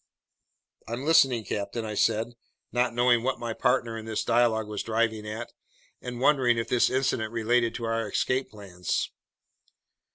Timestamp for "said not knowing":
1.93-3.21